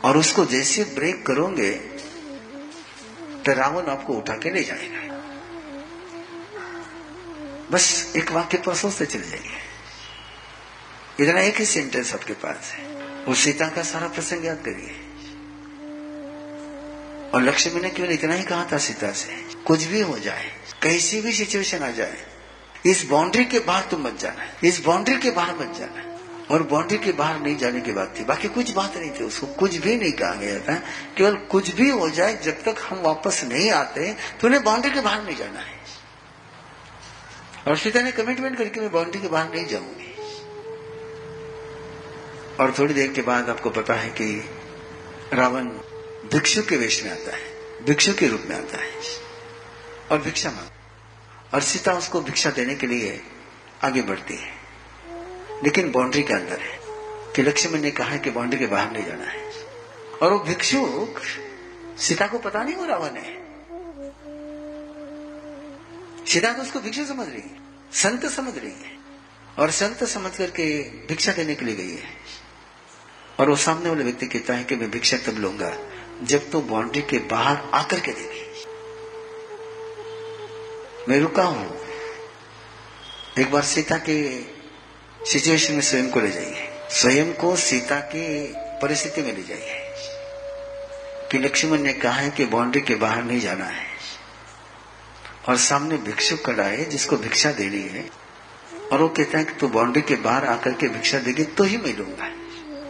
और 0.04 0.16
उसको 0.16 0.44
जैसे 0.44 0.84
ब्रेक 0.94 1.24
करोगे 1.26 1.70
तो 3.44 3.52
रावण 3.52 3.86
आपको 3.86 4.12
उठा 4.12 4.34
के 4.34 4.50
ले 4.50 4.62
जाएगा। 4.62 5.00
बस 7.70 8.12
एक 8.16 8.32
वाक्य 8.32 8.58
पर 8.58 8.74
सोचते 8.74 9.06
चले 9.06 9.28
जाइए। 9.28 9.64
इतना 11.20 11.40
एक 11.40 11.56
ही 11.56 11.64
सेंटेंस 11.64 12.14
आपके 12.14 12.32
पास 12.32 12.72
है। 12.72 12.84
वो 13.24 13.34
सीता 13.34 13.68
का 13.68 13.82
सारा 13.82 14.08
प्रसंग 14.08 14.44
याद 14.44 14.62
करिए। 14.68 15.02
और 17.34 17.42
लक्ष्मी 17.42 17.80
ने 17.80 17.90
केवल 17.90 18.12
इतना 18.12 18.34
ही 18.34 18.42
कहा 18.42 18.64
था 18.72 18.78
सीता 18.78 19.10
से, 19.12 19.36
कुछ 19.66 19.84
भी 19.84 20.00
हो 20.00 20.18
जाए, 20.18 20.50
कैसी 20.82 21.20
भी 21.20 21.32
सिचुएशन 21.32 21.82
आ 21.82 21.90
जाए, 21.90 22.16
इस 22.86 23.04
बाउंड्री 23.04 23.44
के 23.44 23.58
बाहर 23.58 23.84
तुम 23.84 24.02
मत 24.02 24.18
जाना, 24.18 24.46
इस 24.64 24.80
बाउंड्री 24.84 25.16
के 25.16 25.30
बाहर 25.30 25.54
मत 25.54 25.74
जाना। 25.78 26.02
और 26.50 26.62
बाउंड्री 26.62 26.98
के 26.98 27.12
बाहर 27.12 27.40
नहीं 27.40 27.56
जाने 27.56 27.80
की 27.80 27.92
बात 27.92 28.14
थी। 28.18 28.24
बाकी 28.24 28.48
कुछ 28.48 28.70
बात 28.70 28.96
नहीं 28.96 29.10
थी 29.10 29.24
उसको, 29.24 29.46
कुछ 29.46 29.76
भी 29.76 29.96
नहीं 29.96 30.12
कहा 30.12 30.34
गया 30.34 30.58
था। 30.60 30.74
केवल 31.16 31.36
कुछ 31.50 31.70
भी 31.74 31.88
हो 31.90 32.08
जाए, 32.10 32.36
जब 32.36 32.62
तक 32.62 32.76
हम 32.80 33.00
वापस 33.00 33.42
नहीं 33.44 33.70
आते 33.70 34.12
तो 34.40 34.46
उन्हें 34.46 34.62
बाउंड्री 34.64 34.90
के 34.90 35.00
बाहर 35.00 35.24
नहीं 35.24 35.36
जाना 35.36 35.60
है। 35.60 35.74
और 37.68 37.76
सीता 37.76 38.00
ने 38.00 38.12
कमिटमेंट 38.12 38.58
करके 38.58 38.80
मैं 38.80 38.92
बाउंड्री 38.92 39.20
के 39.20 39.28
बाहर 39.28 39.54
नहीं 39.54 39.66
जाऊँगी। 39.66 40.05
और 42.60 42.74
थोड़ी 42.78 42.94
देर 42.94 43.12
के 43.12 43.22
बाद 43.22 43.50
आपको 43.50 43.70
पता 43.70 43.94
है 43.94 44.08
कि 44.08 44.50
रावण 45.32 45.64
भिक्षु 46.32 46.62
के 46.62 46.76
वेश 46.76 47.04
में 47.04 47.10
आता 47.10 47.36
है, 47.36 47.42
भिक्षु 47.84 48.14
के 48.14 48.26
रूप 48.26 48.42
में 48.48 48.56
आता 48.56 48.78
है। 48.78 48.92
और 50.10 50.18
भिक्षा 50.18 50.50
मांग 50.50 50.68
और 51.54 51.60
सीता 51.60 51.92
उसको 51.92 52.20
भिक्षा 52.20 52.50
देने 52.50 52.74
के 52.74 52.86
लिए 52.86 53.22
आगे 53.82 54.02
बढ़ती 54.02 54.34
है। 54.34 54.52
लेकिन 55.64 55.92
बाउंड्री 55.92 56.22
के 56.22 56.32
अंदर 56.32 56.60
है 56.60 56.80
कि 57.36 57.42
लक्ष्मण 57.42 57.80
ने 57.80 57.90
कहा 57.90 58.08
है 58.08 58.18
कि 58.18 58.30
बाउंड्री 58.30 58.58
के 58.58 58.66
बाहर 58.66 58.92
नहीं 58.92 59.04
जाना 59.04 59.24
है। 59.24 59.52
और 60.22 60.32
वो 60.32 60.38
भिक्षुक 60.38 61.20
सीता 61.98 62.26
को 62.26 62.38
पता 62.38 62.62
नहीं 62.62 62.76
वो 62.76 62.86
रावण 62.86 63.10
है। 63.10 63.46
सीता 66.26 66.52
तो 66.52 66.62
उसको 66.62 66.80
भिक्षु 66.80 67.04
समझ 67.04 67.28
रही 67.28 67.40
है, 67.40 67.56
संत 67.92 68.26
समझ 68.26 68.58
रही 68.58 68.72
है। 68.72 68.96
और 69.58 69.70
संत 69.70 70.04
समझ 70.04 70.36
करके 70.36 70.82
भिक्षा 70.82 71.32
देने 71.32 71.54
के 71.54 71.64
लिए 71.64 71.76
गई 71.76 71.90
है। 71.90 72.36
और 73.40 73.50
वो 73.50 73.56
सामने 73.56 73.88
वाले 73.88 74.04
व्यक्ति 74.04 74.26
कहता 74.26 74.54
है 74.54 74.64
कि 74.64 74.76
मैं 74.76 74.90
भिक्षा 74.90 75.16
तब 75.16 75.38
लूँगा 75.38 75.78
जब 76.22 76.50
तो 76.50 76.60
बाउंड्री 76.60 77.02
के 77.02 77.18
बाहर 77.18 77.56
आकर 77.74 78.00
के 78.00 78.12
देगी 78.12 78.46
मैं 81.08 81.20
रुका 81.20 81.42
हूँ। 81.42 81.80
एक 83.38 83.50
बार 83.50 83.62
सीता 83.62 83.96
के 83.96 84.40
सिचुएशन 85.30 85.74
में 85.74 85.80
स्वयं 85.80 86.10
को 86.10 86.20
ले 86.20 86.30
जाइए। 86.30 86.68
स्वयं 86.90 87.34
को 87.34 87.56
सीता 87.56 88.00
की 88.00 88.52
परिस्थिति 88.82 89.22
में 89.22 89.36
ले 89.36 89.42
जाइए। 89.42 89.82
कि 91.32 91.38
लक्ष्मण 91.38 91.78
ने 91.78 91.92
कहा 91.92 92.12
है 92.12 92.30
कि 92.30 92.44
बाउंड्री 92.44 92.80
के 92.80 92.94
बाहर 92.94 93.22
नहीं 93.22 93.40
जाना 93.40 93.64
है। 93.64 93.86
और 95.48 95.56
सामने 95.56 95.96
भिक्षुक 95.96 96.46
खड़ा 96.46 96.64
है 96.64 96.84
जिसको 96.84 97.16
भिक्षा 97.16 97.52
देनी 97.52 97.82
है। 97.82 98.10
और 98.92 99.02
वो 99.02 99.08
कहता 99.08 99.38
है 99.38 99.44
कि 99.44 99.52
तू 99.52 99.68
बाउंड्री 99.68 100.02
के 100.02 100.16
बाहर 100.16 100.44
आकर 100.44 100.72
के 100.72 100.88
भिक्षा 100.88 101.18
देगी 101.18 101.44
तो 101.44 101.64
ही 101.64 101.76
मैं 101.76 101.96
लूँगा। 101.96 102.45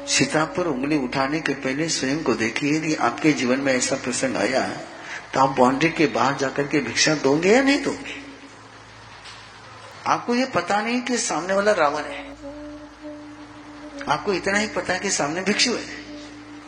सीता 0.08 0.44
पर 0.44 0.66
उंगली 0.66 0.96
उठाने 0.96 1.40
के 1.40 1.54
पहले 1.54 1.88
स्वयं 1.88 2.22
को 2.22 2.34
देखिए 2.34 2.76
यदि 2.76 2.94
आपके 2.94 3.32
जीवन 3.32 3.60
में 3.60 3.72
ऐसा 3.74 3.96
प्रसंग 3.96 4.36
आया 4.36 4.68
तो 5.34 5.40
आप 5.40 5.58
बाउंड्री 5.58 5.90
के 5.90 6.06
बाहर 6.06 6.36
जाकर 6.36 6.66
के 6.66 6.80
भिक्षा 6.80 7.14
दोगे 7.14 7.52
या 7.52 7.62
नहीं 7.62 7.82
दोगे? 7.82 8.26
आपको 10.06 10.34
ये 10.34 10.46
पता 10.46 10.80
नहीं 10.80 11.00
कि 11.02 11.18
सामने 11.18 11.54
वाला 11.54 11.72
रावण 11.72 12.02
है। 12.02 12.30
आपको 14.08 14.32
इतना 14.32 14.58
ही 14.58 14.66
पता 14.66 14.92
है 14.92 14.98
कि 14.98 15.10
सामने 15.10 15.42
भिक्षु 15.42 15.70
है। 15.70 16.04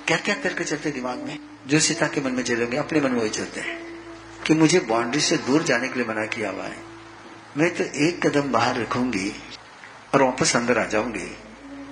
क्या 0.07 0.17
क्या 0.17 0.35
करके 0.35 0.65
चलते 0.65 0.91
दिमाग 0.91 1.19
में? 1.19 1.39
जो 1.67 1.81
सीता 1.81 2.07
के 2.07 2.21
मन 2.21 2.33
में 2.33 2.43
चलेंगे 2.43 2.77
अपने 2.77 3.01
मन 3.01 3.13
में 3.13 3.21
वही 3.21 3.31
चलते 3.31 3.61
हैं। 3.61 3.79
कि 4.47 4.55
मुझे 4.55 4.81
बाउंड्री 4.81 5.21
से 5.21 5.37
दूर 5.37 5.63
जाने 5.63 5.89
के 5.89 5.95
लिए 5.95 6.09
मना 6.09 6.27
किया 6.27 6.51
हुआ 6.51 6.65
है। 6.65 6.77
मैं 7.57 7.75
तो 7.75 7.85
एक 7.85 8.27
कदम 8.27 8.53
बाहर 8.53 8.81
रखूँगी 8.81 9.33
और 10.15 10.23
वापस 10.23 10.57
अंदर 10.57 10.79
आ 10.79 10.85
जाऊँगी। 10.85 11.37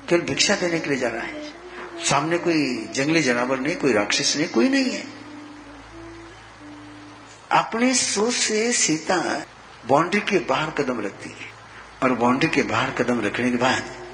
केवल 0.09 0.21
भिक्षा 0.21 0.57
देने 0.57 0.81
के 0.81 0.91
लिए 0.91 0.99
जा 0.99 1.09
रहा 1.09 1.23
है। 1.23 1.53
सामने 2.05 2.39
कोई 2.39 2.89
जंगली 2.93 3.23
जानवर 3.23 3.61
नहीं, 3.61 3.77
कोई 3.77 3.93
राक्षस 3.93 4.37
नहीं, 4.37 4.49
कोई 4.49 4.69
नहीं 4.69 4.91
है। 4.91 5.07
अपने 7.53 7.95
सोच 7.95 8.33
से 8.33 8.73
सीता 8.73 9.47
बाउंड्री 9.87 10.21
के 10.21 10.39
बाहर 10.39 10.71
कदम 10.71 11.01
रखती 11.01 11.31
है 11.31 11.47
और 12.03 12.13
बाउंड्री 12.13 12.51
के 12.51 12.63
बाहर 12.63 12.91
कदम 12.91 13.21
रखने 13.21 13.51
के 13.51 13.57
बाद 13.57 14.07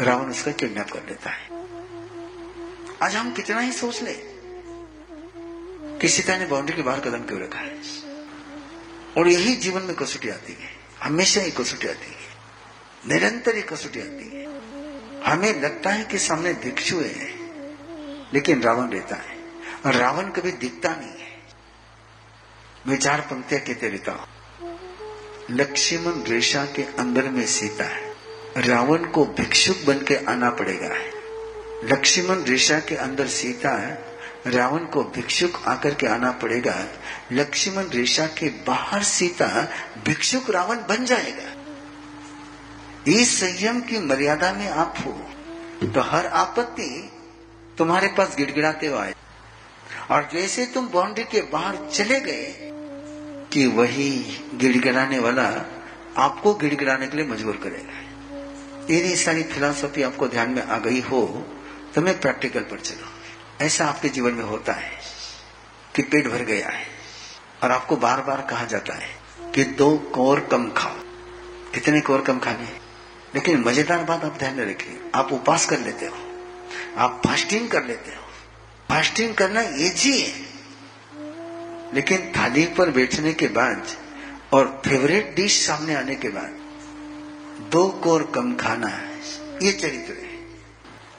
रावण 0.00 0.30
उसका 0.30 0.52
किडनैप 0.52 0.90
कर 0.90 1.02
लेता 1.02 1.30
है। 1.30 1.48
आज 3.02 3.16
हम 3.16 3.32
कितना 3.32 3.60
ही 3.60 3.72
सोच 3.72 4.02
ले 4.02 4.12
कि 5.98 6.08
सीता 6.08 6.36
ने 6.36 6.46
बाउंड्री 6.46 6.76
के 6.76 6.82
बाहर 6.82 7.00
कदम 7.00 7.18
क्यों 7.18 7.40
रखा 7.40 7.58
है? 7.58 7.76
और 9.18 9.28
यही 9.28 9.56
जीवन 9.56 9.82
में 9.82 9.96
कसौटी 9.96 10.28
आती 10.28 10.52
है। 10.52 10.68
हमेशा 11.02 11.40
ही 11.40 11.50
कसौटी 11.50 11.88
आती 11.88 12.12
है। 12.12 12.32
निरंतर 13.08 13.56
ही 13.56 13.62
कसौटी 13.62 14.00
आती 14.00 14.36
है। 14.36 14.41
हमें 15.26 15.62
लगता 15.62 15.90
है 15.90 16.04
कि 16.04 16.18
सामने 16.18 16.52
भिक्षु 16.52 16.96
है, 16.96 17.28
लेकिन 18.34 18.62
रावण 18.62 18.90
रहता 18.90 19.16
है। 19.16 19.36
और 19.86 19.94
रावण 19.94 20.22
कभी 20.22 20.52
दिखता 20.52 20.88
नहीं 20.88 21.08
है। 21.08 21.42
मैं 22.86 22.96
चार 22.96 23.20
पंक्तियाँ 23.20 23.62
कहते 23.62 23.88
रहता 23.88 24.12
हूँ। 24.12 24.28
लक्ष्मण 25.50 26.24
रेशा 26.24 26.64
के 26.64 26.82
अंदर 26.82 27.22
में 27.22 27.46
सीता 27.46 27.84
है। 27.84 28.14
रावण 28.56 28.98
को 28.98 29.24
भिक्षुक 29.24 29.76
बन 29.86 29.98
के 29.98 30.16
आना 30.16 30.50
पड़ेगा। 30.50 30.94
लक्ष्मण 31.84 32.42
रेशा 32.42 32.80
के 32.80 32.96
अंदर 32.96 33.26
सीता 33.26 33.70
है। 33.70 34.12
रावण 34.46 34.78
को 34.78 35.04
भिक्षुक 35.04 35.62
आकर 35.66 35.94
के 35.94 36.06
आना 36.06 36.32
पड़ेगा। 36.32 36.86
लक्ष्मण 37.32 37.84
रेशा 37.88 38.26
के 38.26 38.48
बाहर 38.48 39.02
सीता 39.02 39.68
भिक्षुक 40.04 40.50
रावण 40.50 40.76
बन 40.76 41.04
जाएगा। 41.04 41.61
इस 43.08 43.38
संयम 43.40 43.80
की 43.80 43.98
मर्यादा 43.98 44.52
में 44.52 44.68
आप 44.68 44.94
हो 44.98 45.12
तो 45.88 46.00
हर 46.00 46.26
आपत्ति 46.26 46.88
तुम्हारे 47.78 48.08
पास 48.08 48.34
गिड़गिड़ाते 48.36 48.86
हुए 48.86 48.98
आए। 48.98 49.14
और 50.10 50.28
जैसे 50.32 50.66
तुम 50.66 50.88
बाउंड्री 50.88 51.24
के 51.24 51.40
बाहर 51.52 51.76
चले 51.88 52.20
गए 52.20 52.70
कि 53.52 53.66
वही 53.68 54.10
गिड़गिड़ाने 54.54 55.18
वाला 55.18 55.46
आपको 56.16 56.54
गिड़गिड़ाने 56.54 57.06
के 57.06 57.16
लिए 57.16 57.26
मजबूर 57.26 57.56
करेगा। 57.56 58.94
यदि 58.94 59.16
सारी 59.16 59.42
फिलोसफी 59.44 60.02
आपको 60.02 60.28
ध्यान 60.28 60.50
में 60.50 60.62
आ 60.62 60.78
गई 60.78 61.00
हो 61.00 61.22
तो 61.94 62.00
मैं 62.00 62.18
प्रैक्टिकल 62.20 62.60
पर 62.60 62.80
चलो। 62.80 63.64
ऐसा 63.64 63.86
आपके 63.86 64.08
जीवन 64.08 64.32
में 64.32 64.44
होता 64.44 64.72
है 64.72 64.92
कि 65.94 66.02
पेट 66.02 66.28
भर 66.28 66.44
गया 66.44 66.68
है 66.68 66.86
और 67.62 67.70
आपको 67.70 67.96
बार 67.96 68.20
बार 68.20 68.46
कहा 68.50 68.64
जाता 68.64 68.94
है 68.94 69.10
कि 69.54 69.64
दो 69.64 69.96
कोर 70.14 70.40
कम 70.52 70.70
खाओ। 70.70 70.96
कितने 71.74 72.00
कोर 72.00 72.20
कम 72.20 72.38
खाने 72.38 72.80
लेकिन 73.34 73.60
मज़ेदार 73.60 74.04
बात 74.04 74.24
आप 74.24 74.38
ध्यान 74.38 74.54
में 74.54 74.64
रखिए। 74.66 74.98
आप 75.14 75.32
उपवास 75.32 75.66
कर 75.66 75.78
लेते 75.78 76.06
हो। 76.06 76.16
आप 76.96 77.20
फास्टिंग 77.26 77.68
कर 77.70 77.84
लेते 77.84 78.10
हो। 78.10 78.22
फास्टिंग 78.88 79.34
करना 79.34 79.60
इजी 79.60 80.18
है 80.20 80.50
लेकिन 81.94 82.32
थाली 82.36 82.64
पर 82.68 82.90
बैठने 82.90 83.32
के 83.32 83.46
बाद 83.50 83.86
और 84.52 84.82
फेवरेट 84.86 85.34
डिश 85.36 85.66
सामने 85.66 85.94
आने 85.94 86.14
के 86.14 86.28
बाद 86.28 86.60
दो 87.72 87.88
कोर 88.04 88.22
कम 88.34 88.54
खाना 88.56 88.86
है। 88.86 89.16
ये 89.62 89.72
चरित्र 89.72 90.12
है। 90.12 90.30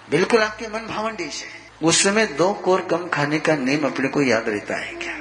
बिल्कुल 0.10 0.42
आपके 0.42 0.68
मन 0.68 0.88
भावन 0.88 1.16
डिश 1.16 1.44
है। 1.44 1.88
उस 1.88 2.04
समय 2.04 2.26
दो 2.28 2.54
कोर 2.54 2.82
कम 2.82 3.08
खाने 3.08 3.40
का 3.40 3.56
नेम 3.56 3.86
अपने 3.86 4.08
को 4.08 4.22
याद 4.22 4.50
रहता 4.50 4.76
है 4.76 4.94
क्या? 4.94 5.14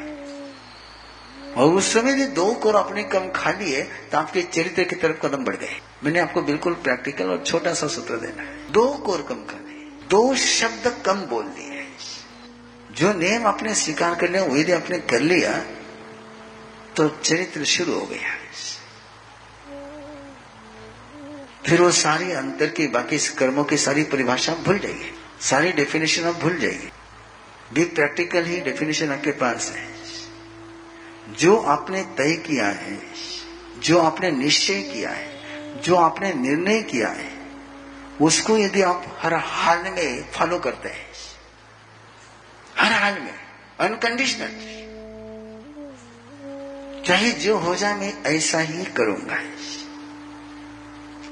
और 1.57 1.75
उस 1.75 1.93
समय 1.93 2.13
यदि 2.13 2.27
दो 2.33 2.53
कोर 2.55 2.75
अपने 2.75 3.03
कम 3.05 3.29
खा 3.31 3.51
लिए 3.53 3.83
तो 4.13 4.19
आपके 4.19 4.43
चरित्र 4.43 4.85
की 4.85 4.97
तरफ़ 4.97 5.27
कदम 5.27 5.45
बढ़ 5.45 5.57
गए। 5.57 5.81
मैंने 6.05 6.21
आपको 6.21 6.43
बिल्कुल 6.43 6.75
प्रैक्टिकल 6.75 7.31
और 7.31 7.43
छोटा 7.45 7.75
सा 7.75 7.87
सूत्र 7.89 8.17
देना 8.17 8.43
है। 8.43 8.73
दो 8.73 8.87
कोर 8.99 9.23
कम 9.23 9.45
खाने 9.47 9.71
दो 10.11 10.35
शब्द 10.37 11.03
कम 11.07 11.21
बोल 11.27 11.45
दिए। 11.45 11.87
जो 12.93 13.13
नियम 13.15 13.47
आपने 13.47 13.75
स्वीकार 13.75 14.15
कर 14.15 14.31
लिया 14.31 14.43
वो 14.45 14.57
यदि 14.57 14.73
आपने 14.73 14.99
कर 15.07 15.21
लिया 15.23 15.59
तो 16.97 17.09
चरित्र 17.09 17.65
शुरू 17.67 17.95
हो 17.95 18.07
गया। 18.07 18.37
फिर 21.67 21.81
वो 21.83 21.91
सारी 21.91 22.33
अंतर 22.33 22.67
की, 22.67 22.87
बाकी 22.87 23.19
कर्मों 23.35 23.65
की 23.65 23.77
सारी 23.77 24.03
परिभाषा 24.05 24.55
भूल 24.57 24.79
जाएगी 24.79 25.13
सारी 25.41 25.73
डेफिनेशन 25.73 26.25
आप 26.25 26.35
भूल 26.35 26.59
जाएगी 26.59 26.91
भी 27.73 27.85
प्रैक्टिकल 27.85 28.45
ही 28.45 28.61
डेफिनेशन 28.61 29.13
आपके 29.13 29.31
पास 29.39 29.71
है। 29.77 29.92
जो 31.29 31.57
आपने 31.57 32.03
तय 32.03 32.37
किया 32.37 32.67
है, 32.67 32.99
जो 33.79 33.99
आपने 33.99 34.31
निश्चय 34.31 34.83
किया 34.83 35.11
है, 35.11 35.81
जो 35.81 35.97
आपने 35.97 36.33
निर्णय 36.35 36.83
किया 36.83 37.09
है, 37.09 37.31
उसको 38.21 38.59
यदि 38.59 38.83
आप 38.83 39.19
हर 39.19 39.35
हाल 39.35 39.83
में 39.83 40.31
फॉलो 40.31 40.59
करते 40.59 40.89
हैं, 40.89 41.07
हर 42.79 42.93
हाल 42.93 43.19
में 43.21 43.35
अनकंडीशनल 43.81 44.53
चाहे 47.07 47.31
जो 47.33 47.57
हो 47.59 47.75
जाए 47.75 47.95
मैं 47.95 48.13
ऐसा 48.25 48.61
ही 48.61 48.85
करूँगा 48.85 49.37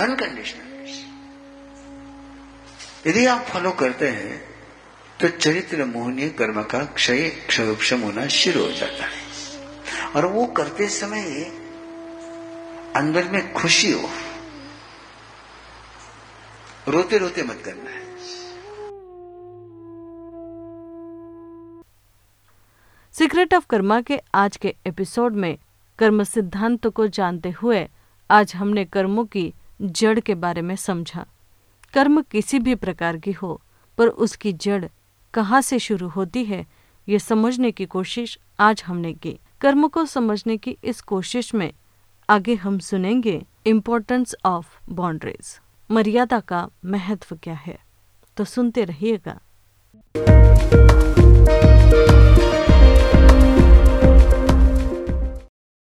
अनकंडीशनल 0.05 0.69
यदि 3.07 3.27
आप 3.27 3.47
फॉलो 3.49 3.71
करते 3.73 4.09
हैं 4.09 4.41
तो 5.21 5.29
चरित्र 5.29 5.85
मोहनीय 5.85 6.29
कर्म 6.29 6.63
का 6.63 6.79
क्षय 6.85 7.29
क्षम 7.51 8.01
होना 8.01 8.27
शुरू 8.27 8.65
हो 8.65 8.73
जाता 8.73 9.05
है। 9.05 9.20
और 10.17 10.27
वो 10.27 10.47
करते 10.47 10.89
समय 10.89 11.25
अंदर 12.97 13.29
में 13.29 13.53
खुशी 13.53 13.93
हो। 13.93 14.09
रोते 16.89 17.19
रोते 17.19 17.43
मत 17.43 17.63
करना 17.65 17.91
है। 17.91 18.01
सीक्रेट 23.13 23.55
ऑफ़ 23.55 23.67
कर्मा 23.67 24.01
के 24.01 24.21
आज 24.35 24.57
के 24.57 24.75
एपिसोड 24.87 25.35
में 25.35 25.59
कर्म 25.99 26.25
सिद्धांत 26.25 26.87
को 26.87 27.07
जानते 27.07 27.51
हुए 27.51 27.89
आज 28.31 28.55
हमने 28.55 28.85
कर्मों 28.85 29.25
की 29.25 29.55
जड़ 29.83 30.21
के 30.21 30.35
बारे 30.35 30.63
में 30.63 30.77
समझा। 30.77 31.27
कर्म 31.95 32.23
किसी 32.23 32.59
भी 32.59 32.75
प्रकार 32.75 33.17
की 33.17 33.33
हो, 33.33 33.61
पर 33.99 34.09
उसकी 34.09 34.53
जड़ 34.53 34.85
कहाँ 35.35 35.61
से 35.61 35.79
शुरू 35.79 36.09
होती 36.09 36.45
है, 36.45 36.67
ये 37.09 37.19
समझने 37.19 37.73
की 37.73 37.87
कोशिश 37.87 38.39
आज 38.61 38.83
हमने 38.87 39.13
की। 39.13 39.39
कर्म 39.61 39.89
को 39.89 40.07
समझने 40.07 40.57
की 40.57 40.79
इस 40.85 41.01
कोशिश 41.01 41.55
में 41.55 41.73
आगे 42.31 42.55
हम 42.55 42.79
सुनेंगे 42.79 43.47
इम्पोर्टेंस 43.67 44.35
ऑफ़ 44.45 44.67
बाउंड्रीज 44.91 45.61
मर्यादा 45.91 46.41
का 46.41 46.69
महत्व 46.85 47.39
क्या 47.43 47.55
है? 47.55 47.79
तो 48.37 48.45
सुनते 48.45 48.85
रहिएगा। 48.85 49.41